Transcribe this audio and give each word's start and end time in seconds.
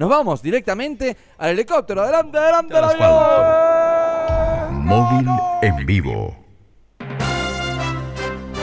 nos 0.00 0.08
vamos 0.08 0.42
directamente 0.42 1.14
al 1.36 1.50
helicóptero. 1.50 2.00
¡Adelante, 2.00 2.38
adelante, 2.38 2.74
el 2.74 2.84
avión! 2.84 4.86
Móvil 4.86 5.26
en 5.60 5.84
vivo. 5.84 6.34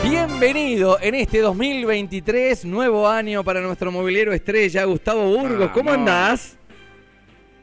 Bienvenido 0.03 0.97
en 0.99 1.13
este 1.13 1.41
2023, 1.41 2.65
nuevo 2.65 3.07
año 3.07 3.43
para 3.43 3.61
nuestro 3.61 3.91
mobiliero 3.91 4.33
estrella, 4.33 4.83
Gustavo 4.85 5.25
Burgos. 5.37 5.69
¿Cómo 5.75 5.91
andás? 5.91 6.57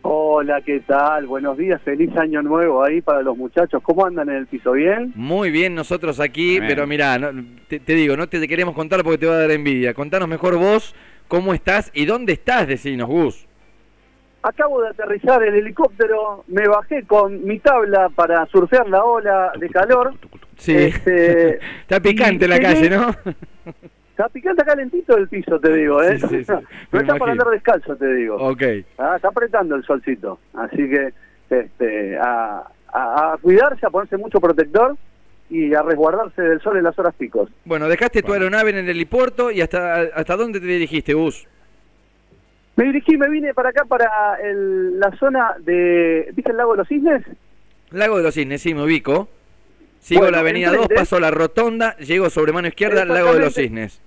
Hola, 0.03 0.61
¿qué 0.65 0.79
tal? 0.87 1.27
Buenos 1.27 1.59
días, 1.59 1.83
feliz 1.83 2.17
año 2.17 2.43
nuevo 2.43 2.85
ahí 2.85 3.01
para 3.01 3.23
los 3.23 3.37
muchachos. 3.37 3.83
¿Cómo 3.83 4.07
andan 4.07 4.29
en 4.29 4.37
el 4.37 4.47
piso? 4.47 4.71
¿Bien? 4.71 5.13
Muy 5.17 5.51
bien, 5.51 5.75
nosotros 5.75 6.21
aquí, 6.21 6.61
pero 6.61 6.87
mirá, 6.87 7.19
no- 7.19 7.45
te, 7.67 7.81
te 7.81 7.95
digo, 7.95 8.17
no 8.17 8.29
te 8.29 8.47
queremos 8.47 8.77
contar 8.77 9.03
porque 9.03 9.19
te 9.19 9.27
va 9.27 9.35
a 9.35 9.39
dar 9.39 9.51
envidia. 9.51 9.95
Contanos 9.95 10.29
mejor 10.29 10.59
vos 10.59 10.95
cómo 11.27 11.55
estás 11.55 11.91
y 11.93 12.05
dónde 12.05 12.35
estás, 12.35 12.69
decinos, 12.69 13.09
Gus. 13.09 13.49
Acabo 14.47 14.83
de 14.83 14.89
aterrizar 14.91 15.43
el 15.43 15.55
helicóptero, 15.55 16.45
me 16.49 16.69
bajé 16.69 17.05
con 17.05 17.45
mi 17.47 17.59
tabla 17.61 18.11
para 18.15 18.45
surfear 18.47 18.87
la 18.91 19.03
ola 19.03 19.53
de 19.59 19.71
calor. 19.71 20.13
Sí, 20.59 20.77
Este, 20.77 21.55
está 21.81 21.99
picante 22.01 22.47
la 22.47 22.61
calle, 22.61 22.91
¿no? 22.91 23.09
Está 24.11 24.29
picante 24.29 24.63
calentito 24.63 25.17
el 25.17 25.29
piso, 25.29 25.59
te 25.59 25.73
digo, 25.73 26.03
¿eh? 26.03 26.19
Sí, 26.19 26.27
sí, 26.29 26.45
sí, 26.45 26.53
no 26.93 27.01
está 27.01 27.17
para 27.17 27.33
andar 27.33 27.49
descalzo, 27.49 27.97
te 27.97 28.07
digo. 28.15 28.37
Ok. 28.37 28.63
Ah, 28.99 29.15
está 29.17 29.29
apretando 29.29 29.77
el 29.77 29.85
solcito. 29.85 30.39
Así 30.53 30.89
que 30.91 31.15
este, 31.49 32.19
a, 32.19 32.65
a- 32.93 33.33
a 33.33 33.39
cuidarse, 33.41 33.87
a 33.87 33.91
ponerse 33.91 34.19
mucho 34.19 34.41
protector 34.41 34.95
y 35.49 35.73
a 35.75 35.81
resguardarse 35.83 36.43
del 36.43 36.61
sol 36.61 36.77
en 36.77 36.85
las 36.85 36.99
horas 36.99 37.15
picos. 37.17 37.49
Bueno, 37.65 37.89
dejaste 37.89 38.23
tu 38.23 38.33
aeronave 38.35 38.71
en 38.71 38.77
el 38.77 38.89
helipuerto 38.91 39.51
y 39.51 39.63
hasta, 39.63 40.01
hasta 40.15 40.37
dónde 40.37 40.61
te 40.61 40.67
dirigiste, 40.67 41.15
Gus. 41.15 41.47
Me 42.77 42.85
dirigí, 42.85 43.17
me 43.17 43.29
vine 43.29 43.55
para 43.55 43.71
acá, 43.71 43.85
para 43.85 44.37
el- 44.43 44.99
la 44.99 45.11
zona 45.17 45.55
de... 45.61 46.31
¿Viste 46.35 46.51
el 46.51 46.57
lago 46.57 46.73
de 46.73 46.79
los 46.79 46.89
cisnes? 46.89 47.23
Lago 47.91 48.17
de 48.17 48.25
los 48.25 48.35
Cisnes, 48.35 48.61
sí, 48.61 48.75
me 48.75 48.83
ubico. 48.83 49.29
Sigo 50.01 50.23
Bueno, 50.23 50.33
la 50.37 50.41
avenida 50.41 50.69
2, 50.71 50.77
enfrente. 50.79 50.95
paso 50.97 51.21
la 51.21 51.31
rotonda, 51.31 51.97
llego 51.99 52.29
sobre 52.29 52.53
mano 52.53 52.67
izquierda, 52.67 53.05
Lago 53.05 53.33
de 53.35 53.39
los. 53.41 53.55
Cisnes. 53.55 54.01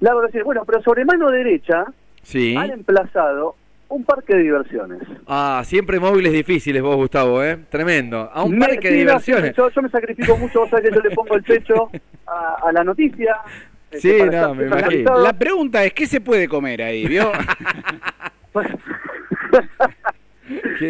Lago 0.00 0.18
de 0.20 0.22
los 0.22 0.30
cisnes. 0.30 0.44
Bueno, 0.44 0.64
pero 0.64 0.80
sobre 0.82 1.04
mano 1.04 1.28
derecha 1.30 1.84
Sí. 2.22 2.54
han 2.56 2.70
emplazado 2.70 3.56
un 3.88 4.04
parque 4.04 4.36
de 4.36 4.42
diversiones. 4.42 5.00
Ah, 5.26 5.62
siempre 5.64 5.98
móviles 5.98 6.32
difíciles 6.32 6.80
vos, 6.80 6.94
Gustavo, 6.96 7.42
¿eh? 7.42 7.58
Tremendo. 7.70 8.30
A 8.32 8.44
un 8.44 8.56
Me- 8.56 8.66
parque 8.66 8.88
de 8.88 8.94
sí, 8.94 8.98
diversiones. 9.00 9.56
Yo, 9.56 9.68
yo 9.70 9.82
me 9.82 9.88
sacrifico 9.88 10.36
mucho, 10.36 10.60
vos 10.60 10.70
sabés 10.70 10.88
que 10.90 10.94
yo 10.94 11.00
le 11.02 11.10
pongo 11.10 11.34
el 11.34 11.42
pecho 11.42 11.90
a, 12.26 12.68
a 12.68 12.72
la 12.72 12.84
noticia. 12.84 13.36
Este, 13.90 14.00
Sí, 14.00 14.30
no, 14.30 14.54
me 14.54 14.66
imagino. 14.66 15.18
La 15.18 15.32
pregunta 15.32 15.84
es, 15.84 15.92
¿qué 15.92 16.06
se 16.06 16.20
puede 16.20 16.48
comer 16.48 16.82
ahí, 16.82 17.06
vio? 17.06 17.30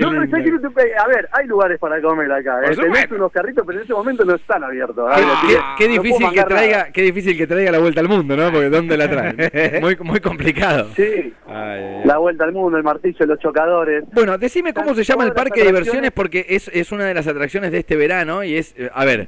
No, 0.01 0.13
lindo. 0.13 0.31
¿sabés 0.31 0.45
qué 0.53 0.69
te- 0.69 0.97
a 0.97 1.07
ver, 1.09 1.29
hay 1.33 1.47
lugares 1.49 1.81
para 1.81 2.01
comer 2.01 2.31
acá. 2.31 2.61
Eh, 2.65 2.77
tenés 2.77 3.11
unos 3.11 3.33
carritos, 3.33 3.65
pero 3.67 3.79
en 3.81 3.85
ese 3.85 3.93
momento 3.93 4.25
no 4.25 4.37
están 4.37 4.63
abiertos. 4.63 5.11
Qué, 5.17 5.53
¿eh? 5.55 5.59
Qué- 5.77 5.89
no 5.89 6.03
difícil 6.03 6.31
que 6.31 6.37
nada. 6.37 6.49
traiga, 6.49 6.93
qué 6.93 7.03
difícil 7.03 7.37
que 7.37 7.47
traiga 7.49 7.73
la 7.73 7.79
vuelta 7.81 8.01
al 8.01 8.09
mundo, 8.09 8.37
¿no? 8.37 8.53
Porque 8.53 8.69
¿dónde 8.69 8.97
la 8.97 9.09
trae? 9.11 9.81
Muy, 9.81 9.97
muy 9.97 10.21
complicado. 10.21 10.91
Sí, 10.95 11.33
Ay, 11.49 12.03
la 12.05 12.19
vuelta 12.19 12.45
al 12.45 12.53
mundo, 12.53 12.77
el 12.79 12.85
martillo, 12.85 13.27
los 13.27 13.39
chocadores. 13.41 14.05
Bueno, 14.13 14.39
decime 14.39 14.73
cómo 14.73 14.95
se 14.95 15.03
llama 15.03 15.25
el 15.25 15.33
parque 15.33 15.61
de 15.63 15.67
diversiones 15.67 16.13
porque 16.13 16.47
es, 16.49 16.69
es 16.73 16.93
una 16.93 17.07
de 17.07 17.15
las 17.15 17.27
atracciones 17.27 17.73
de 17.73 17.79
este 17.79 17.97
verano 17.97 18.45
y 18.45 18.57
es, 18.57 18.75
eh, 18.79 18.91
a 18.95 19.05
ver, 19.05 19.27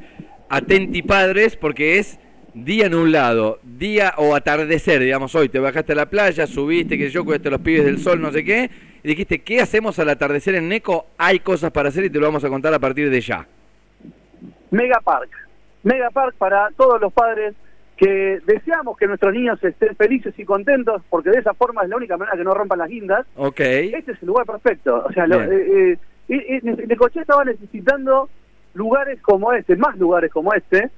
atenti 0.48 1.02
padres 1.02 1.56
porque 1.56 1.98
es 1.98 2.20
día 2.54 2.88
nublado, 2.88 3.58
día 3.62 4.14
o 4.16 4.34
atardecer, 4.34 5.00
digamos 5.00 5.34
hoy, 5.34 5.48
te 5.48 5.58
bajaste 5.58 5.92
a 5.92 5.96
la 5.96 6.06
playa, 6.06 6.46
subiste, 6.46 6.98
que 6.98 7.10
yo, 7.10 7.24
cuidaste 7.24 7.48
a 7.48 7.52
los 7.52 7.60
pibes 7.60 7.84
del 7.84 7.98
sol, 7.98 8.20
no 8.20 8.30
sé 8.32 8.44
qué, 8.44 8.70
y 9.02 9.08
dijiste, 9.08 9.40
¿qué 9.40 9.60
hacemos 9.60 9.98
al 9.98 10.08
atardecer 10.10 10.54
en 10.54 10.68
Neco? 10.68 11.06
Hay 11.18 11.40
cosas 11.40 11.70
para 11.70 11.88
hacer 11.88 12.04
y 12.04 12.10
te 12.10 12.18
lo 12.18 12.26
vamos 12.26 12.44
a 12.44 12.48
contar 12.48 12.74
a 12.74 12.78
partir 12.78 13.08
de 13.10 13.20
ya. 13.20 13.46
Mega 14.70 15.00
Park. 15.00 15.30
Mega 15.82 16.10
Park 16.10 16.34
para 16.38 16.68
todos 16.76 17.00
los 17.00 17.12
padres 17.12 17.54
que 17.96 18.38
deseamos 18.46 18.96
que 18.96 19.06
nuestros 19.06 19.32
niños 19.34 19.62
estén 19.62 19.94
felices 19.96 20.32
y 20.38 20.44
contentos, 20.44 21.02
porque 21.10 21.30
de 21.30 21.38
esa 21.38 21.52
forma 21.54 21.82
es 21.82 21.88
la 21.90 21.96
única 21.96 22.16
manera 22.16 22.36
que 22.36 22.44
no 22.44 22.54
rompan 22.54 22.78
las 22.78 22.88
guindas. 22.88 23.26
Ok. 23.36 23.60
Este 23.60 24.12
es 24.12 24.22
el 24.22 24.26
lugar 24.28 24.46
perfecto. 24.46 25.04
O 25.06 25.12
sea, 25.12 25.26
lo- 25.26 25.42
eh, 25.42 25.92
eh, 25.92 25.98
eh, 26.28 26.60
eh, 26.64 26.86
Necochea 26.86 27.22
estaba 27.22 27.44
necesitando 27.44 28.30
lugares 28.74 29.20
como 29.20 29.52
este, 29.52 29.76
más 29.76 29.98
lugares 29.98 30.30
como 30.30 30.54
este, 30.54 30.88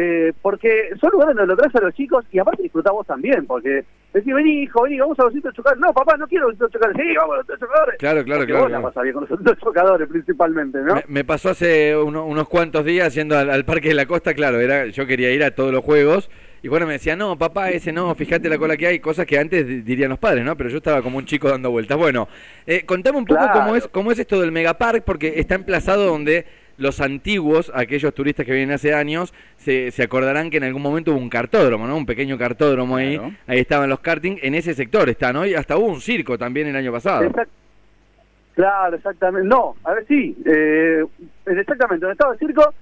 eh, 0.00 0.32
porque 0.40 0.90
son 1.00 1.10
lugares 1.10 1.34
donde 1.34 1.52
lo 1.52 1.56
traes 1.56 1.74
a 1.74 1.80
los 1.80 1.92
chicos 1.94 2.24
y 2.30 2.38
aparte 2.38 2.62
disfrutás 2.62 2.92
vos 2.92 3.04
también, 3.04 3.44
porque 3.46 3.84
decís, 4.14 4.32
vení 4.32 4.62
hijo, 4.62 4.82
vení, 4.84 5.00
vamos 5.00 5.18
a 5.18 5.24
los 5.24 5.32
ositos 5.32 5.52
chocadores. 5.54 5.80
No, 5.84 5.92
papá, 5.92 6.16
no 6.16 6.28
quiero 6.28 6.48
los 6.50 6.70
chocadores. 6.70 6.96
Sí, 7.02 7.16
vamos 7.16 7.34
a 7.34 7.36
los 7.50 7.58
chocadores. 7.60 7.96
Claro, 7.98 8.24
claro, 8.24 8.40
Porque 8.42 8.52
claro, 8.52 8.64
vos 8.64 8.70
la 8.70 8.78
claro. 8.78 8.88
pasás 8.94 9.02
bien 9.02 9.14
con 9.14 9.26
los 9.44 9.58
chocadores 9.58 10.08
principalmente, 10.08 10.78
¿no? 10.82 10.94
Me, 10.94 11.04
me 11.08 11.24
pasó 11.24 11.50
hace 11.50 11.96
uno- 11.96 12.24
unos 12.26 12.48
cuantos 12.48 12.84
días 12.84 13.12
yendo 13.14 13.36
al, 13.36 13.50
al 13.50 13.64
Parque 13.64 13.88
de 13.88 13.94
la 13.94 14.06
Costa, 14.06 14.34
claro, 14.34 14.60
era 14.60 14.86
yo 14.86 15.04
quería 15.06 15.32
ir 15.32 15.42
a 15.42 15.50
todos 15.50 15.72
los 15.72 15.82
juegos. 15.84 16.30
Y 16.62 16.68
bueno, 16.68 16.86
me 16.86 16.92
decía, 16.94 17.14
no, 17.16 17.36
papá, 17.36 17.70
ese 17.70 17.92
no, 17.92 18.12
fíjate 18.14 18.48
la 18.48 18.58
cola 18.58 18.76
que 18.76 18.86
hay, 18.88 18.98
cosas 19.00 19.26
que 19.26 19.38
antes 19.38 19.66
di- 19.66 19.80
dirían 19.82 20.10
los 20.10 20.18
padres, 20.18 20.44
¿no? 20.44 20.56
Pero 20.56 20.68
yo 20.70 20.78
estaba 20.78 21.02
como 21.02 21.18
un 21.18 21.24
chico 21.24 21.48
dando 21.48 21.70
vueltas. 21.70 21.96
Bueno, 21.98 22.28
eh, 22.66 22.84
contame 22.86 23.18
un 23.18 23.24
poco 23.24 23.40
Claro. 23.42 23.60
cómo 23.60 23.76
es 23.76 23.88
cómo 23.88 24.10
es 24.12 24.18
esto 24.18 24.40
del 24.40 24.50
Megapark, 24.52 25.04
porque 25.04 25.34
está 25.36 25.54
emplazado 25.56 26.04
donde 26.06 26.46
los 26.78 27.00
antiguos, 27.00 27.70
aquellos 27.74 28.14
turistas 28.14 28.46
que 28.46 28.52
vienen 28.52 28.72
hace 28.74 28.94
años, 28.94 29.34
se, 29.56 29.90
se 29.90 30.02
acordarán 30.02 30.48
que 30.48 30.56
en 30.56 30.64
algún 30.64 30.80
momento 30.82 31.10
hubo 31.12 31.18
un 31.20 31.28
cartódromo, 31.28 31.86
¿no? 31.86 31.96
Un 31.96 32.06
pequeño 32.06 32.38
cartódromo 32.38 32.96
ahí, 32.96 33.18
Claro. 33.18 33.34
ahí 33.46 33.58
estaban 33.58 33.88
los 33.90 34.00
karting, 34.00 34.36
en 34.42 34.54
ese 34.54 34.72
sector 34.74 35.08
está, 35.08 35.32
¿no? 35.32 35.44
Y 35.44 35.54
hasta 35.54 35.76
hubo 35.76 35.86
un 35.86 36.00
circo 36.00 36.38
también 36.38 36.68
el 36.68 36.76
año 36.76 36.92
pasado. 36.92 37.24
Exact- 37.24 37.48
Claro, 38.54 38.96
exactamente. 38.96 39.46
No, 39.48 39.76
a 39.84 39.92
ver, 39.94 40.04
sí. 40.08 40.36
Eh, 40.44 41.04
exactamente, 41.46 42.04
donde 42.04 42.12
estaba 42.14 42.32
el 42.32 42.38
circo, 42.40 42.74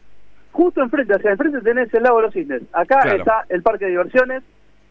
justo 0.52 0.82
enfrente, 0.82 1.12
hacia 1.14 1.32
enfrente 1.32 1.60
tenés 1.60 1.92
el 1.92 2.02
lago 2.02 2.16
de 2.18 2.22
los 2.22 2.32
cisnes. 2.32 2.62
Acá 2.72 3.00
Claro. 3.02 3.18
está 3.18 3.44
el 3.50 3.62
parque 3.62 3.84
de 3.84 3.90
diversiones 3.90 4.42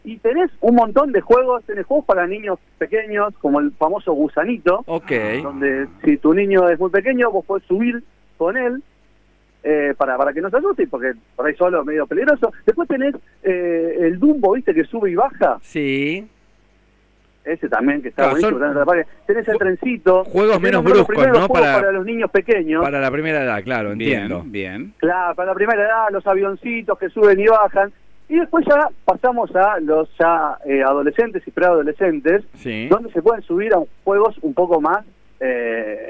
y 0.04 0.18
tenés 0.18 0.48
un 0.60 0.76
montón 0.76 1.10
de 1.10 1.20
juegos. 1.20 1.64
Tenés 1.64 1.86
juegos 1.86 2.04
para 2.06 2.26
niños 2.28 2.60
pequeños, 2.78 3.34
como 3.40 3.58
el 3.58 3.72
famoso 3.72 4.12
gusanito, 4.12 4.84
Ok. 4.86 5.10
donde 5.42 5.88
si 6.04 6.18
tu 6.18 6.32
niño 6.34 6.68
es 6.68 6.78
muy 6.78 6.90
pequeño, 6.90 7.32
vos 7.32 7.44
podés 7.44 7.64
subir 7.66 8.04
con 8.36 8.56
él. 8.56 8.80
Eh, 9.68 9.94
para, 9.98 10.16
para 10.16 10.32
que 10.32 10.40
no 10.40 10.48
se 10.48 10.86
porque 10.86 11.12
por 11.34 11.44
ahí 11.46 11.54
solo 11.56 11.80
es 11.80 11.86
medio 11.86 12.06
peligroso. 12.06 12.52
Después 12.64 12.88
tenés 12.88 13.14
eh, 13.42 13.96
el 14.00 14.18
Dumbo, 14.20 14.52
¿viste? 14.52 14.72
Que 14.72 14.84
sube 14.84 15.10
y 15.10 15.16
baja. 15.16 15.58
Sí. 15.60 16.24
Ese 17.44 17.68
también, 17.68 18.00
que 18.02 18.08
está 18.08 18.30
son 18.36 18.58
parque. 18.84 19.06
Tenés 19.26 19.46
el 19.48 19.58
trencito. 19.58 20.24
juegos 20.24 20.60
menos 20.60 20.82
bruscos, 20.84 21.16
¿no? 21.28 21.48
Para- 21.48 21.74
para 21.80 21.92
los 21.92 22.04
niños 22.04 22.30
pequeños. 22.30 22.82
Para 22.82 23.00
la 23.00 23.10
primera 23.10 23.42
edad, 23.42 23.62
claro, 23.64 23.92
entiendo. 23.92 24.40
Bien, 24.42 24.52
bien. 24.52 24.94
Claro, 24.98 25.34
para 25.34 25.48
la 25.50 25.54
primera 25.54 25.82
edad, 25.82 26.06
los 26.12 26.26
avioncitos 26.26 26.96
que 26.98 27.08
suben 27.08 27.38
y 27.40 27.46
bajan. 27.46 27.92
Y 28.28 28.40
después 28.40 28.64
ya 28.68 28.88
pasamos 29.04 29.54
a 29.54 29.78
los 29.80 30.08
ya 30.18 30.58
eh, 30.64 30.82
adolescentes 30.82 31.42
y 31.46 31.50
preadolescentes, 31.52 32.44
Sí. 32.54 32.88
donde 32.88 33.12
se 33.12 33.22
pueden 33.22 33.42
subir 33.42 33.72
a 33.74 33.78
juegos 34.04 34.36
un 34.42 34.54
poco 34.54 34.80
más... 34.80 35.04
Eh, 35.38 36.08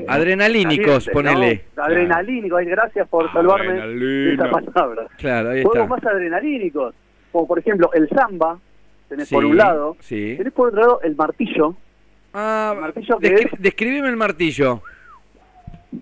eh, 0.00 0.04
Adrenalínicos, 0.08 1.06
calientes, 1.06 1.12
ponele. 1.12 1.64
¿no? 1.76 1.82
Adrenalínicos, 1.84 2.64
gracias 2.64 3.08
por 3.08 3.32
salvarme 3.32 3.72
de 3.74 3.80
Adrenalina. 3.82 4.46
esa 4.48 4.60
palabra. 4.72 5.06
Claro, 5.18 5.50
ahí 5.50 5.62
Juegos 5.62 5.76
está. 5.82 5.86
más 5.88 6.04
adrenalínicos, 6.14 6.94
como 7.30 7.46
por 7.46 7.58
ejemplo 7.60 7.90
el 7.94 8.08
samba, 8.08 8.58
tenés 9.08 9.30
por 9.30 9.44
un 9.44 9.56
lado, 9.56 9.96
Sí. 10.00 10.34
tenés 10.36 10.52
por 10.52 10.68
otro 10.68 10.80
lado 10.80 11.00
el 11.02 11.14
martillo. 11.14 11.76
Ah, 12.32 12.72
El 12.74 12.80
martillo 12.80 13.18
que 13.18 13.28
descri- 13.36 13.52
es- 13.54 13.62
describime 13.62 14.08
el 14.08 14.16
martillo. 14.16 14.82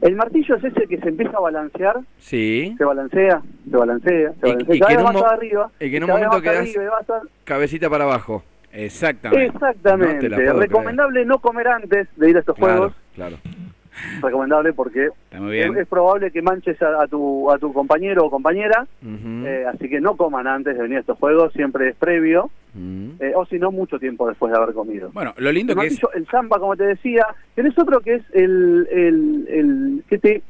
El 0.01 0.17
martillo 0.17 0.57
es 0.57 0.65
ese 0.65 0.87
que 0.89 0.97
se 0.97 1.09
empieza 1.11 1.37
a 1.37 1.41
balancear 1.41 1.97
Sí. 2.19 2.75
se 2.79 2.85
balancea, 2.87 3.43
se 3.71 3.77
balancea, 3.77 4.33
se 4.41 4.49
Y- 4.49 4.53
balancea. 4.53 4.75
y 4.77 4.79
cada 4.81 4.89
que 4.89 4.95
en 4.95 5.17
un 5.17 5.25
arriba. 5.27 5.71
y 5.79 5.91
que 5.91 5.97
en 5.99 6.05
un 6.05 6.09
momento 6.11 6.33
más 6.33 6.41
quedás- 6.43 6.57
arriba 6.61 7.01
y 7.07 7.45
Cabecita 7.45 7.91
para 7.91 8.05
abajo. 8.05 8.43
Exactamente. 8.73 9.47
Exactamente. 9.47 10.29
Recomendable 10.29 11.25
no 11.25 11.39
comer 11.39 11.69
antes 11.69 12.09
de 12.17 12.31
ir 12.31 12.37
a 12.37 12.41
estos 12.41 12.57
Claro, 12.57 12.73
juegos. 12.73 12.97
claro. 13.15 13.37
Recomendable 14.23 14.73
porque 14.73 15.09
es, 15.31 15.89
probable 15.89 16.31
que 16.31 16.41
manches 16.41 16.81
a, 16.81 17.03
a 17.03 17.07
tu 17.07 17.51
a 17.51 17.59
tu 17.59 17.75
compañero 17.75 18.25
o 18.25 18.31
compañera. 18.31 18.87
Eh, 19.05 19.67
así 19.71 19.89
que 19.91 20.01
no 20.01 20.17
coman 20.17 20.47
antes 20.47 20.75
de 20.75 20.83
venir 20.83 20.97
a 20.97 21.01
estos 21.01 21.19
juegos, 21.19 21.53
siempre 21.53 21.91
es 21.91 21.97
previo. 21.97 22.51
Eh, 22.75 23.33
o 23.37 23.45
si 23.45 23.59
no, 23.59 23.71
mucho 23.71 23.99
tiempo 23.99 24.27
después 24.27 24.51
de 24.51 24.59
haber 24.59 24.75
comido. 24.75 25.11
Bueno, 25.13 25.35
lo 25.37 25.53
lindo 25.53 25.75
el, 25.75 25.79
que 25.81 25.87
es... 25.89 26.01
el 26.15 26.27
samba, 26.29 26.59
como 26.59 26.75
te 26.75 26.85
decía. 26.85 27.27
Tenés 27.55 27.79
otro 27.79 28.01
que 28.01 28.15
es 28.15 28.23
el, 28.33 28.89
el, 28.91 29.47
el 29.51 30.05
que 30.09 30.17
te, 30.17 30.43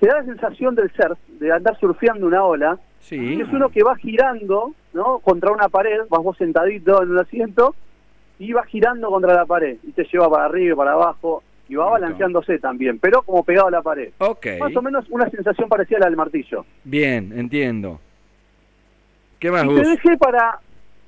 te 0.00 0.06
da 0.06 0.20
la 0.20 0.24
sensación 0.24 0.74
del 0.74 0.90
surf, 0.92 1.18
de 1.38 1.52
andar 1.52 1.78
surfeando 1.78 2.26
una 2.26 2.42
ola. 2.44 2.78
Sí. 3.00 3.40
Es 3.40 3.48
uno 3.52 3.68
que 3.70 3.82
va 3.82 3.96
girando, 3.96 4.72
¿no? 4.92 5.18
Contra 5.18 5.50
una 5.50 5.68
pared, 5.68 6.00
vas 6.08 6.22
vos 6.22 6.36
sentadito 6.36 7.02
en 7.02 7.10
un 7.10 7.18
asiento 7.18 7.74
y 8.38 8.52
va 8.52 8.64
girando 8.64 9.10
contra 9.10 9.34
la 9.34 9.46
pared 9.46 9.78
y 9.82 9.92
te 9.92 10.04
lleva 10.04 10.30
para 10.30 10.44
arriba 10.46 10.74
y 10.74 10.76
para 10.76 10.92
abajo 10.92 11.42
y 11.68 11.76
va 11.76 11.90
balanceándose 11.90 12.58
también, 12.58 12.98
pero 12.98 13.22
como 13.22 13.44
pegado 13.44 13.68
a 13.68 13.70
la 13.70 13.82
pared. 13.82 14.12
Ok. 14.18 14.46
Más 14.58 14.74
o 14.74 14.82
menos 14.82 15.06
una 15.10 15.30
sensación 15.30 15.68
parecida 15.68 15.98
a 15.98 16.00
la 16.00 16.06
del 16.06 16.16
martillo. 16.16 16.64
Bien, 16.84 17.32
entiendo. 17.36 18.00
¿Qué 19.38 19.50
más, 19.50 19.64
Y 19.64 19.74
te 19.74 19.88
dejé 19.88 20.16
para 20.18 20.60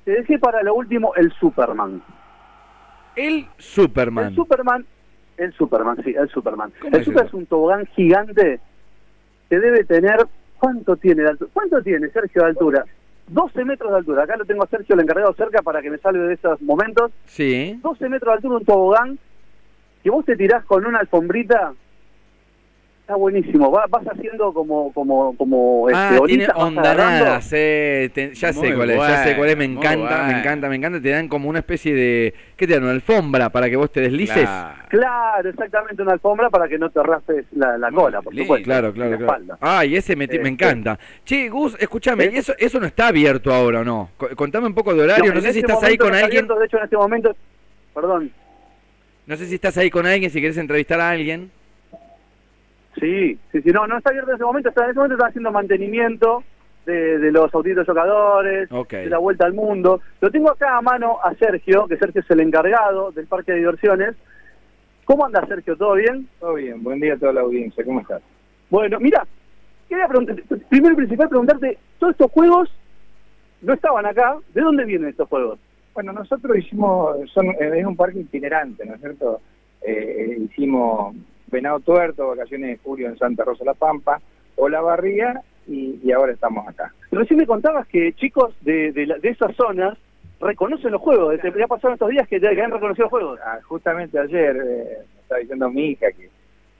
te 0.05 0.11
dejé 0.11 0.39
para 0.39 0.63
lo 0.63 0.75
último 0.75 1.13
el 1.15 1.31
Superman. 1.33 2.01
El 3.15 3.47
Superman. 3.57 4.27
El 4.27 4.35
Superman, 4.35 4.85
el 5.37 5.53
Superman, 5.53 5.97
sí, 6.03 6.15
el 6.17 6.29
Superman. 6.29 6.73
¿Cómo 6.81 6.97
El 6.97 7.05
Superman 7.05 7.27
es 7.27 7.33
un 7.33 7.45
tobogán 7.45 7.85
gigante 7.87 8.59
que 9.49 9.59
debe 9.59 9.83
tener, 9.83 10.25
¿cuánto 10.63 10.95
tiene 10.95 11.23
de 11.23 11.29
altura? 11.29 11.51
¿Cuánto 11.53 11.81
tiene 11.81 12.09
Sergio 12.09 12.41
de 12.41 12.47
altura? 12.47 12.85
12 13.27 13.65
metros 13.65 13.91
de 13.91 13.97
altura. 13.97 14.23
Acá 14.23 14.37
lo 14.37 14.45
tengo 14.45 14.63
a 14.63 14.67
Sergio, 14.67 14.95
el 14.95 15.01
encargado 15.01 15.33
cerca 15.33 15.61
para 15.61 15.81
que 15.81 15.89
me 15.89 15.97
salve 15.97 16.25
de 16.25 16.35
esos 16.35 16.61
momentos. 16.61 17.11
Sí. 17.25 17.77
12 17.83 18.07
metros 18.07 18.31
de 18.31 18.35
altura 18.35 18.57
un 18.59 18.65
tobogán 18.65 19.19
que 20.01 20.09
vos 20.09 20.23
te 20.23 20.37
tirás 20.37 20.63
con 20.63 20.85
una 20.85 20.99
alfombrita. 20.99 21.73
Está 23.03 23.15
buenísimo. 23.15 23.69
Va- 23.69 23.85
vas 23.89 24.05
haciendo 24.07 24.53
como 24.53 24.93
como 24.93 25.35
como 25.35 25.89
Ah, 25.93 26.11
este, 26.13 26.25
tiene 26.25 26.47
ondanadas, 26.55 27.49
eh, 27.51 28.09
te- 28.13 28.33
ya 28.33 28.53
sé 28.53 28.73
cuál 28.73 28.91
es, 28.91 28.97
ya 28.97 29.23
sé 29.25 29.35
cuál 29.35 29.49
es, 29.49 29.57
me 29.57 29.65
encanta, 29.65 30.23
me 30.23 30.39
encanta, 30.39 30.69
me 30.69 30.75
encanta, 30.77 31.01
te 31.01 31.09
dan 31.09 31.27
como 31.27 31.49
una 31.49 31.59
especie 31.59 31.93
de, 31.93 32.33
¿qué 32.55 32.65
te 32.65 32.75
dan? 32.75 32.83
Una 32.83 32.93
alfombra 32.93 33.49
para 33.49 33.69
que 33.69 33.75
vos 33.75 33.91
te 33.91 33.99
deslices. 33.99 34.47
Claro. 34.47 34.77
Claro, 34.87 35.49
exactamente 35.49 36.01
una 36.01 36.13
alfombra 36.13 36.49
para 36.49 36.69
que 36.69 36.77
no 36.79 36.89
te 36.91 37.03
raspes 37.03 37.45
la, 37.51 37.77
la 37.77 37.91
cola, 37.91 38.21
por 38.21 38.33
lindo. 38.33 38.45
supuesto. 38.45 38.63
Claro, 38.63 38.93
claro, 38.93 39.11
la 39.11 39.17
claro. 39.17 39.33
espalda. 39.33 39.57
Ah, 39.59 39.83
y 39.83 39.97
ese 39.97 40.15
me, 40.15 40.25
me 40.25 40.35
Este. 40.35 40.47
encanta. 40.47 40.97
Che, 41.25 41.49
Gus, 41.49 41.75
escúchame, 41.81 42.23
¿Eh? 42.23 42.31
¿y 42.35 42.37
eso, 42.37 42.53
eso 42.57 42.79
no 42.79 42.85
está 42.85 43.07
abierto 43.07 43.53
ahora 43.53 43.81
o 43.81 43.83
no? 43.83 44.11
Co- 44.15 44.29
Contame 44.33 44.67
un 44.67 44.73
poco 44.73 44.93
de 44.95 45.03
horario, 45.03 45.33
no, 45.33 45.41
sé 45.41 45.51
si 45.51 45.59
este 45.59 45.73
estás 45.73 45.83
ahí 45.83 45.97
con 45.97 46.07
no 46.11 46.13
está 46.15 46.25
alguien, 46.27 46.45
abierto, 46.45 46.57
de 46.57 46.65
hecho, 46.67 46.77
en 46.77 46.83
este 46.85 46.95
momento, 46.95 47.35
perdón, 47.93 48.31
no 49.27 49.35
sé 49.35 49.45
si 49.47 49.55
estás 49.55 49.77
ahí 49.77 49.89
con 49.89 50.05
alguien, 50.05 50.31
si 50.31 50.39
querés 50.39 50.57
entrevistar 50.57 51.01
a 51.01 51.09
alguien. 51.09 51.51
Sí, 52.99 53.39
sí, 53.51 53.61
sí, 53.61 53.69
no, 53.71 53.87
no 53.87 53.97
está 53.97 54.09
abierto 54.09 54.31
en 54.31 54.35
ese 54.35 54.43
momento, 54.45 54.69
está, 54.69 54.83
en 54.85 54.89
ese 54.91 54.97
momento 54.99 55.15
está 55.15 55.27
haciendo 55.27 55.51
mantenimiento 55.51 56.43
de, 56.85 57.19
de 57.19 57.31
los 57.31 57.53
autitos 57.53 57.85
chocadores, 57.85 58.71
Ok. 58.71 58.91
de 58.93 59.09
la 59.09 59.17
vuelta 59.17 59.45
al 59.45 59.53
mundo. 59.53 60.01
Lo 60.21 60.29
tengo 60.31 60.51
acá 60.51 60.77
a 60.77 60.81
mano 60.81 61.17
a 61.23 61.33
Sergio, 61.35 61.87
que 61.87 61.97
Sergio 61.97 62.21
es 62.21 62.29
el 62.31 62.41
encargado 62.41 63.11
del 63.11 63.27
parque 63.27 63.53
de 63.53 63.59
diversiones. 63.59 64.15
¿Cómo 65.05 65.25
anda 65.25 65.45
Sergio? 65.47 65.75
¿Todo 65.75 65.93
bien? 65.93 66.27
Todo 66.39 66.55
bien, 66.55 66.81
buen 66.83 66.99
día 66.99 67.13
a 67.13 67.17
toda 67.17 67.33
la 67.33 67.41
audiencia, 67.41 67.83
¿cómo 67.83 67.99
estás? 68.01 68.21
Bueno, 68.69 68.99
mira, 68.99 69.25
quería 69.89 70.07
preguntarte, 70.07 70.43
primero 70.69 70.93
y 70.93 70.97
principal 70.97 71.29
preguntarte, 71.29 71.77
todos 71.99 72.11
estos 72.11 72.31
juegos 72.31 72.69
no 73.61 73.73
estaban 73.73 74.05
acá, 74.05 74.37
¿de 74.53 74.61
dónde 74.61 74.85
vienen 74.85 75.09
estos 75.09 75.27
juegos? 75.29 75.59
Bueno, 75.93 76.11
nosotros 76.11 76.57
hicimos, 76.57 77.29
son, 77.31 77.47
eh, 77.47 77.71
es 77.79 77.85
un 77.85 77.95
parque 77.95 78.19
itinerante, 78.19 78.85
¿no 78.85 78.95
es 78.95 79.01
cierto? 79.01 79.41
Eh, 79.81 80.37
hicimos 80.39 81.15
Venado 81.53 81.79
Tuerto, 81.79 82.27
Vacaciones 82.27 82.69
de 82.71 82.77
Julio 82.83 83.07
en 83.07 83.17
Santa 83.17 83.45
Rosa 83.45 83.63
La 83.63 83.73
Pampa, 83.73 84.19
Olavarría 84.57 85.41
y, 85.67 85.99
y 86.03 86.11
ahora 86.11 86.33
estamos 86.33 86.67
acá. 86.67 86.93
Recién 87.11 87.37
me 87.39 87.45
contabas 87.47 87.87
que 87.87 88.11
chicos 88.13 88.53
de, 88.61 88.91
de, 88.91 89.05
la- 89.07 89.17
de 89.19 89.29
esas 89.29 89.55
zonas 89.55 89.97
reconocen 90.41 90.91
los 90.91 91.01
juegos, 91.01 91.39
¿te 91.39 91.51
ya 91.57 91.67
pasaron 91.67 91.93
estos 91.93 92.09
días 92.09 92.27
que, 92.27 92.39
ya- 92.39 92.53
que 92.53 92.61
han 92.61 92.71
reconocido 92.71 93.05
los 93.05 93.11
juegos? 93.11 93.39
Ah, 93.45 93.59
justamente 93.63 94.19
ayer 94.19 94.55
eh, 94.57 94.97
me 95.15 95.21
estaba 95.21 95.39
diciendo 95.39 95.69
mi 95.69 95.91
hija 95.91 96.07
que 96.11 96.29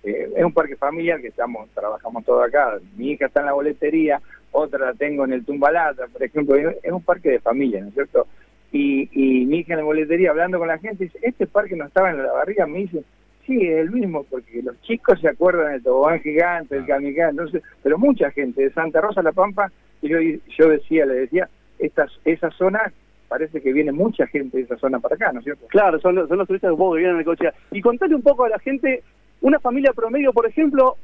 eh, 0.03 0.29
es 0.35 0.43
un 0.43 0.51
parque 0.53 0.75
familiar 0.75 1.21
que 1.21 1.27
estamos 1.29 1.69
trabajamos 1.69 2.25
todo 2.25 2.43
acá. 2.43 2.77
Mi 2.97 3.11
hija 3.11 3.27
está 3.27 3.39
en 3.39 3.45
la 3.45 3.53
boletería, 3.53 4.21
otra 4.51 4.87
la 4.87 4.93
tengo 4.93 5.23
en 5.23 5.31
el 5.33 5.45
Tumbalata, 5.45 6.07
por 6.07 6.21
ejemplo. 6.23 6.55
Es 6.55 6.75
es 6.83 6.91
un 6.91 7.01
parque 7.03 7.29
de 7.29 7.39
familia, 7.39 7.79
¿no 7.81 7.87
es 7.87 7.93
cierto? 7.93 8.27
Y, 8.73 9.07
y 9.13 9.45
mi 9.45 9.59
hija 9.59 9.73
en 9.73 9.79
la 9.79 9.85
boletería 9.85 10.31
hablando 10.31 10.57
con 10.59 10.67
la 10.67 10.77
gente 10.79 11.05
dice, 11.05 11.19
este 11.21 11.47
parque 11.47 11.75
no 11.77 11.85
estaba 11.85 12.09
en 12.11 12.21
la 12.21 12.33
barriga, 12.33 12.65
me 12.67 12.79
dice, 12.79 13.03
sí, 13.45 13.61
es 13.67 13.79
el 13.79 13.91
mismo, 13.91 14.23
porque 14.23 14.61
los 14.63 14.79
chicos 14.81 15.19
se 15.19 15.29
acuerdan 15.29 15.73
del 15.73 15.83
tobogán 15.83 16.19
gigante, 16.21 16.77
el 16.77 16.85
kamikaze, 16.85 17.31
entonces, 17.31 17.61
pero 17.81 17.97
mucha 17.97 18.31
gente 18.31 18.63
de 18.63 18.71
Santa 18.71 19.01
Rosa 19.01 19.21
La 19.21 19.31
Pampa, 19.31 19.71
y 20.01 20.09
yo, 20.09 20.17
yo 20.57 20.69
decía, 20.69 21.05
le 21.05 21.13
decía, 21.15 21.49
estas, 21.79 22.11
esa 22.25 22.49
zona, 22.51 22.91
parece 23.27 23.61
que 23.61 23.73
viene 23.73 23.91
mucha 23.91 24.27
gente 24.27 24.57
de 24.57 24.63
esa 24.63 24.77
zona 24.77 24.99
para 24.99 25.15
acá, 25.15 25.31
¿no 25.31 25.39
es 25.39 25.45
cierto? 25.45 25.65
Claro, 25.67 25.99
son, 25.99 26.15
los- 26.15 26.29
son 26.29 26.37
los 26.37 26.47
turistas 26.47 26.71
que 26.75 26.83
vienen 26.97 27.13
en 27.13 27.19
el 27.19 27.25
coche. 27.25 27.49
Y 27.71 27.81
contale 27.81 28.13
un 28.15 28.21
poco 28.21 28.43
a 28.45 28.49
la 28.49 28.59
gente, 28.59 29.01
una 29.41 29.59
familia 29.59 29.91
promedio, 29.93 30.31
por 30.33 30.45
ejemplo, 30.45 30.95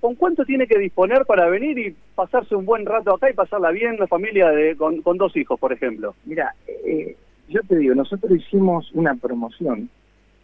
¿con 0.00 0.14
cuánto 0.14 0.44
tiene 0.44 0.66
que 0.66 0.78
disponer 0.78 1.24
para 1.24 1.48
venir 1.48 1.78
y 1.78 1.96
pasarse 2.14 2.54
un 2.54 2.66
buen 2.66 2.84
rato 2.86 3.14
acá 3.14 3.30
y 3.30 3.34
pasarla 3.34 3.70
bien, 3.70 3.94
una 3.94 4.06
familia 4.06 4.50
de, 4.50 4.76
con, 4.76 5.02
con 5.02 5.16
dos 5.16 5.36
hijos, 5.36 5.58
por 5.58 5.72
ejemplo? 5.72 6.14
Mira, 6.24 6.54
eh, 6.66 7.16
yo 7.48 7.60
te 7.62 7.76
digo, 7.76 7.94
nosotros 7.94 8.30
hicimos 8.32 8.90
una 8.92 9.14
promoción 9.14 9.88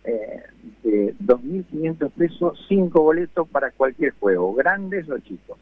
eh, 0.05 0.43
de 0.83 1.15
2.500 1.19 2.11
pesos, 2.13 2.65
cinco 2.69 3.03
boletos 3.03 3.49
para 3.49 3.71
cualquier 3.71 4.13
juego, 4.13 4.53
grandes 4.55 5.09
o 5.09 5.19
chicos. 5.19 5.59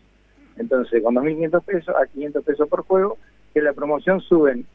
Entonces, 0.56 1.02
con 1.02 1.14
2.500 1.14 1.64
pesos 1.64 1.94
a 1.96 2.06
500 2.06 2.44
pesos 2.44 2.68
por 2.68 2.82
juego, 2.82 3.18
que 3.54 3.62
la 3.62 3.72
promoción 3.72 4.20
suben, 4.20 4.66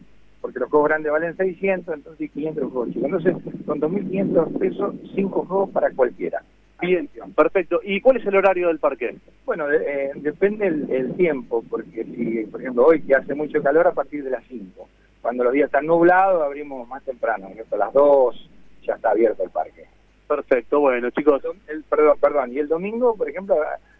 porque 0.41 0.59
los 0.59 0.69
juegos 0.69 0.89
grandes 0.89 1.11
valen 1.11 1.35
600, 1.35 1.95
entonces 1.95 2.31
500 2.31 2.63
los 2.63 2.71
juegos 2.71 2.93
chicos. 2.93 3.05
Entonces, 3.05 3.65
con 3.65 3.81
2.500 3.81 4.57
pesos, 4.57 4.95
cinco 5.13 5.45
juegos 5.45 5.69
para 5.71 5.91
cualquiera. 5.91 6.41
Bien, 6.79 7.09
perfecto. 7.35 7.81
¿Y 7.83 7.99
cuál 8.01 8.17
es 8.17 8.25
el 8.25 8.35
horario 8.35 8.67
del 8.67 8.79
parque? 8.79 9.17
Bueno, 9.45 9.69
eh, 9.71 10.11
depende 10.15 10.67
el, 10.67 10.89
el 10.91 11.13
tiempo, 11.15 11.63
porque 11.67 12.03
si, 12.05 12.45
por 12.45 12.61
ejemplo, 12.61 12.85
hoy 12.85 13.01
que 13.01 13.15
hace 13.15 13.33
mucho 13.33 13.61
calor 13.61 13.87
a 13.87 13.93
partir 13.93 14.23
de 14.23 14.29
las 14.29 14.43
5. 14.47 14.87
Cuando 15.21 15.43
los 15.43 15.53
días 15.53 15.65
están 15.65 15.87
nublados, 15.87 16.43
abrimos 16.43 16.87
más 16.87 17.03
temprano, 17.03 17.49
¿no? 17.49 17.63
a 17.69 17.77
las 17.77 17.93
2 17.93 18.46
ya 18.87 18.93
está 18.95 19.11
abierto 19.11 19.43
el 19.43 19.49
parque. 19.51 19.85
Perfecto, 20.27 20.79
bueno, 20.79 21.09
chicos. 21.11 21.41
El, 21.67 21.83
perdón, 21.83 22.17
perdón, 22.19 22.53
y 22.53 22.59
el 22.59 22.67
domingo, 22.67 23.15
por 23.15 23.29
ejemplo, 23.29 23.55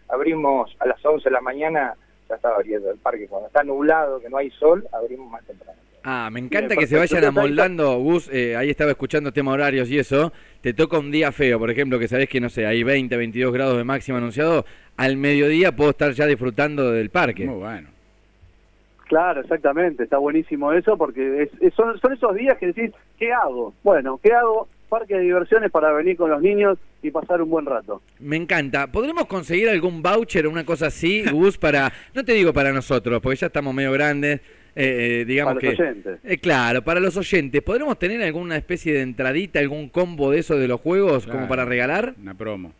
abrimos 0.08 0.74
a 0.80 0.86
las 0.86 1.04
11 1.04 1.24
de 1.28 1.30
la 1.32 1.40
mañana, 1.40 1.94
ya 2.28 2.34
está 2.34 2.54
abierto 2.54 2.90
el 2.90 2.98
parque. 2.98 3.26
Cuando 3.28 3.46
está 3.48 3.62
nublado, 3.62 4.20
que 4.20 4.28
no 4.28 4.36
hay 4.38 4.50
sol, 4.50 4.86
abrimos 4.92 5.30
más 5.30 5.44
temprano. 5.44 5.78
Ah, 6.04 6.28
me 6.32 6.40
encanta 6.40 6.68
Bien, 6.68 6.80
que 6.80 6.86
se 6.86 6.96
vayan 6.96 7.24
amoldando, 7.24 7.98
Gus, 7.98 8.30
eh, 8.32 8.56
ahí 8.56 8.70
estaba 8.70 8.90
escuchando 8.92 9.32
tema 9.32 9.52
horarios 9.52 9.90
y 9.90 9.98
eso, 9.98 10.32
te 10.62 10.72
toca 10.72 10.98
un 10.98 11.10
día 11.10 11.32
feo, 11.32 11.58
por 11.58 11.70
ejemplo, 11.70 11.98
que 11.98 12.08
sabés 12.08 12.28
que, 12.28 12.40
no 12.40 12.48
sé, 12.48 12.66
hay 12.66 12.82
20, 12.82 13.16
22 13.16 13.52
grados 13.52 13.76
de 13.76 13.84
máximo 13.84 14.16
anunciado, 14.16 14.64
al 14.96 15.16
mediodía 15.16 15.74
puedo 15.74 15.90
estar 15.90 16.12
ya 16.12 16.26
disfrutando 16.26 16.92
del 16.92 17.10
parque. 17.10 17.44
Muy 17.46 17.58
bueno. 17.58 17.88
Claro, 19.06 19.40
exactamente, 19.40 20.04
está 20.04 20.18
buenísimo 20.18 20.72
eso 20.72 20.96
porque 20.98 21.42
es- 21.42 21.50
es- 21.62 21.74
son, 21.74 21.98
son 21.98 22.12
esos 22.12 22.34
días 22.34 22.58
que 22.58 22.66
decís, 22.68 22.92
¿qué 23.18 23.32
hago? 23.32 23.72
Bueno, 23.82 24.20
¿qué 24.22 24.32
hago? 24.34 24.68
Parque 24.88 25.14
de 25.14 25.20
diversiones 25.20 25.70
para 25.70 25.92
venir 25.92 26.16
con 26.16 26.30
los 26.30 26.40
niños 26.40 26.78
y 27.02 27.10
pasar 27.10 27.42
un 27.42 27.50
buen 27.50 27.66
rato. 27.66 28.02
Me 28.18 28.36
encanta. 28.36 28.86
¿Podremos 28.86 29.26
conseguir 29.26 29.68
algún 29.68 30.02
voucher 30.02 30.46
o 30.46 30.50
una 30.50 30.64
cosa 30.64 30.86
así, 30.86 31.22
Gus, 31.30 31.58
para, 31.58 31.92
no 32.14 32.24
te 32.24 32.32
digo 32.32 32.52
para 32.52 32.72
nosotros, 32.72 33.20
porque 33.20 33.36
ya 33.36 33.46
estamos 33.48 33.74
medio 33.74 33.92
grandes, 33.92 34.40
eh, 34.74 35.20
eh, 35.20 35.24
digamos 35.24 35.54
Para 35.54 35.66
los 35.66 35.76
que... 35.76 35.82
oyentes. 35.82 36.18
Eh, 36.24 36.38
claro, 36.38 36.82
para 36.82 37.00
los 37.00 37.16
oyentes, 37.16 37.62
¿podremos 37.62 37.98
tener 37.98 38.22
alguna 38.22 38.56
especie 38.56 38.92
de 38.94 39.02
entradita, 39.02 39.58
algún 39.58 39.88
combo 39.88 40.30
de 40.30 40.40
eso 40.40 40.56
de 40.56 40.68
los 40.68 40.80
juegos 40.80 41.26
como 41.26 41.48
para 41.48 41.64
regalar? 41.64 42.14
Una 42.20 42.34
promo. 42.34 42.72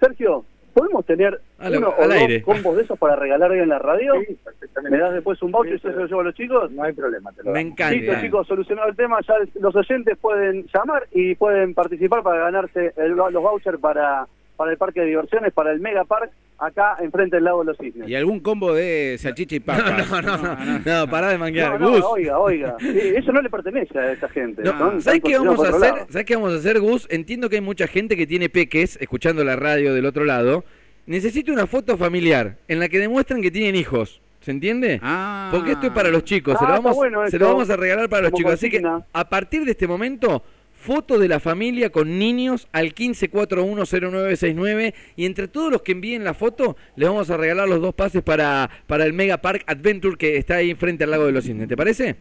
Sergio, 0.00 0.44
¿podemos 0.72 1.04
tener 1.06 1.40
Al- 1.58 1.76
uno 1.76 1.94
al 1.98 2.10
o 2.10 2.12
aire. 2.14 2.40
dos 2.40 2.44
combos 2.54 2.76
de 2.76 2.82
esos 2.82 2.98
para 2.98 3.16
regalar 3.16 3.50
hoy 3.50 3.60
en 3.60 3.68
la 3.68 3.78
radio? 3.78 4.14
Sí, 4.26 4.36
perfectamente. 4.44 4.96
¿Me 4.96 5.02
das 5.02 5.14
después 5.14 5.40
un 5.42 5.52
voucher 5.52 5.74
y 5.74 5.78
Sí, 5.78 5.84
yo 5.86 5.92
se 5.92 5.98
lo 6.00 6.06
llevo 6.06 6.20
a 6.20 6.24
los 6.24 6.34
chicos? 6.34 6.70
No 6.72 6.82
hay 6.82 6.92
problema, 6.92 7.30
te 7.32 7.42
lo 7.44 7.50
Me 7.52 7.60
encanta. 7.60 7.94
Listo, 7.94 8.14
chicos, 8.20 8.46
solucionado 8.46 8.88
el 8.88 8.96
tema. 8.96 9.18
Ya 9.26 9.34
los 9.60 9.74
oyentes 9.76 10.18
pueden 10.18 10.66
llamar 10.72 11.06
y 11.12 11.34
pueden 11.34 11.74
participar 11.74 12.22
para 12.22 12.44
ganarse 12.44 12.92
el- 12.96 13.12
los 13.12 13.32
vouchers 13.32 13.78
para, 13.78 14.26
para 14.56 14.70
el 14.72 14.76
parque 14.78 15.00
de 15.00 15.06
diversiones, 15.06 15.52
para 15.52 15.72
el 15.72 15.80
Mega 15.80 16.04
Park, 16.04 16.30
acá 16.66 16.96
enfrente 17.00 17.36
del 17.36 17.44
lago 17.44 17.60
de 17.60 17.64
los 17.66 17.76
cisnes. 17.78 18.08
Y 18.08 18.14
algún 18.14 18.40
combo 18.40 18.72
de 18.74 19.16
salchicha 19.18 19.56
y 19.56 19.58
No, 19.60 19.64
papas. 19.66 20.10
no, 20.10 20.22
no, 20.22 20.36
no, 20.38 20.78
no, 20.84 21.10
pará 21.10 21.28
de 21.30 21.38
manguear, 21.38 21.80
No, 21.80 21.90
no, 21.90 21.96
Gus. 21.96 22.04
oiga, 22.10 22.38
oiga. 22.38 22.76
Sí, 22.80 22.88
eso 23.16 23.32
no 23.32 23.42
le 23.42 23.50
pertenece 23.50 23.98
a 23.98 24.12
esa 24.12 24.28
gente. 24.28 24.62
No, 24.62 25.00
¿Sabes 25.00 25.20
qué 25.24 25.38
vamos 25.38 25.58
a 25.64 25.68
hacer? 25.68 25.80
lado. 25.80 26.06
¿Sabes 26.10 26.26
qué 26.26 26.36
vamos 26.36 26.52
a 26.54 26.56
hacer, 26.56 26.80
Gus? 26.80 27.06
Entiendo 27.10 27.48
que 27.48 27.56
hay 27.56 27.62
mucha 27.62 27.86
gente 27.86 28.16
que 28.16 28.26
tiene 28.26 28.48
peques 28.48 28.96
escuchando 29.00 29.44
la 29.44 29.56
radio 29.56 29.94
del 29.94 30.06
otro 30.06 30.24
lado. 30.24 30.64
Necesito 31.06 31.52
una 31.52 31.66
foto 31.66 31.96
familiar 31.96 32.56
en 32.68 32.78
la 32.78 32.88
que 32.88 32.98
demuestren 32.98 33.42
que 33.42 33.50
tienen 33.50 33.74
hijos. 33.74 34.20
¿Se 34.40 34.50
entiende? 34.50 34.98
Ah. 35.02 35.50
Porque 35.52 35.72
esto 35.72 35.86
es 35.86 35.92
para 35.92 36.10
los 36.10 36.24
chicos, 36.24 36.58
se, 36.58 36.64
Ah, 36.64 36.68
lo 36.68 36.74
está 36.74 36.82
vamos, 36.82 36.96
bueno 36.96 37.28
se 37.28 37.38
lo 37.38 37.46
vamos 37.46 37.70
a 37.70 37.76
regalar 37.76 38.08
para 38.08 38.22
los 38.24 38.32
chicos. 38.32 38.52
Así 38.54 38.68
que 38.70 38.82
a 39.12 39.28
partir 39.28 39.64
de 39.64 39.70
este 39.72 39.86
momento, 39.86 40.42
foto 40.82 41.18
de 41.20 41.28
la 41.28 41.38
familia 41.38 41.90
con 41.90 42.18
niños 42.18 42.66
al 42.72 42.92
15410969 42.94 44.94
y 45.14 45.26
entre 45.26 45.46
todos 45.46 45.70
los 45.70 45.82
que 45.82 45.92
envíen 45.92 46.24
la 46.24 46.34
foto 46.34 46.76
les 46.96 47.08
vamos 47.08 47.30
a 47.30 47.36
regalar 47.36 47.68
los 47.68 47.80
dos 47.80 47.94
pases 47.94 48.22
para, 48.22 48.68
para 48.88 49.06
el 49.06 49.12
Mega 49.12 49.38
Park 49.38 49.62
Adventure 49.68 50.16
que 50.16 50.36
está 50.36 50.56
ahí 50.56 50.74
frente 50.74 51.04
al 51.04 51.12
lago 51.12 51.26
de 51.26 51.32
los 51.32 51.44
Cisnes. 51.44 51.68
¿Te 51.68 51.76
parece? 51.76 52.16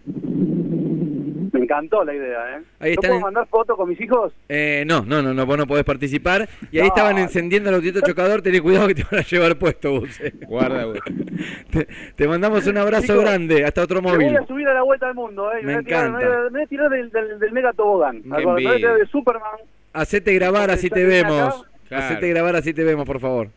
Me 1.72 1.78
encantó 1.78 2.04
la 2.04 2.13
idea, 2.13 2.58
¿eh? 2.58 2.62
Ahí 2.80 2.90
¿Yo 2.90 2.94
están 2.96 3.01
puedo 3.01 3.16
en- 3.16 3.22
mandar 3.22 3.48
fotos 3.48 3.78
con 3.78 3.88
mis 3.90 4.01
hijos? 4.01 4.34
Eh, 4.50 4.84
no, 4.86 5.04
no, 5.06 5.22
no, 5.22 5.34
no, 5.34 5.46
vos 5.46 5.58
no 5.58 5.66
podés 5.68 5.84
participar. 5.86 6.50
Y 6.72 6.78
ahí 6.80 6.84
No. 6.84 6.88
estaban 6.90 7.18
encendiendo 7.18 7.70
el 7.70 7.75
autito 7.75 8.01
chocador, 8.01 8.42
tenés 8.42 8.62
cuidado 8.62 8.88
que 8.88 8.96
te 8.96 9.04
van 9.10 9.22
a 9.22 9.24
llevar 9.24 9.56
puesto, 9.58 10.00
Gus. 10.00 10.20
eh. 10.22 10.34
Guarda, 10.48 10.84
güey. 10.86 11.00
Te, 11.72 11.88
te 12.16 12.28
mandamos 12.28 12.68
un 12.68 12.78
abrazo 12.78 13.08
Chicos, 13.08 13.22
grande, 13.22 13.63
hasta 13.66 13.82
otro 13.84 14.01
Me 14.01 14.12
móvil. 14.12 14.28
voy 14.28 14.36
a 14.36 14.46
subir 14.48 14.68
a 14.68 14.74
la 14.74 14.84
vuelta 14.84 15.08
al 15.08 15.16
mundo, 15.16 15.51
¿eh? 15.54 15.62
Me 15.63 15.74
voy 15.75 15.82
a 15.82 15.86
tirar- 15.86 16.06
encanta. 16.08 16.20
Me 16.20 16.25
voy 16.28 16.36
a, 16.36 16.42
me 16.44 16.50
voy 16.50 16.62
a 16.62 16.68
tirar 16.68 16.90
del, 16.90 17.10
del, 17.12 17.40
del 17.40 17.51
mega 17.54 17.74
tobogán. 17.74 18.22
Me 18.25 18.44
voy 18.46 18.68
a 18.68 18.75
tirar 18.75 18.98
de 18.98 19.06
Superman. 19.08 19.60
Hacete 19.94 20.34
grabar, 20.34 20.72
así 20.72 20.90
te 20.90 21.06
vemos. 21.06 21.66
Claro. 21.88 22.04
Hacete 22.06 22.30
grabar, 22.30 22.56
así 22.56 22.74
te 22.74 22.84
vemos, 22.84 23.06
por 23.06 23.20
favor. 23.20 23.48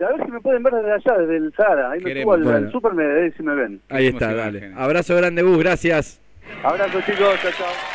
A 0.00 0.16
ver 0.16 0.24
si 0.26 0.32
me 0.32 0.40
pueden 0.40 0.62
ver 0.64 0.72
desde 0.74 0.92
allá, 0.92 1.18
desde 1.18 1.36
el 1.36 1.52
Sahara. 1.54 1.92
Ahí 1.92 2.00
me 2.00 2.06
Queremos. 2.06 2.24
subo 2.24 2.48
al, 2.48 2.54
al 2.56 2.60
Bueno. 2.62 2.70
Super, 2.72 2.92
me, 2.94 3.30
si 3.32 3.42
me 3.44 3.54
ven. 3.54 3.80
Ahí 3.88 4.08
está, 4.08 4.34
dale. 4.34 4.58
imágenes. 4.58 4.78
Abrazo 4.78 5.16
grande, 5.16 5.42
Gus, 5.42 5.58
gracias. 5.58 6.20
Abrazo, 6.62 7.00
chicos. 7.02 7.40
Chao, 7.40 7.52
chao. 7.52 7.92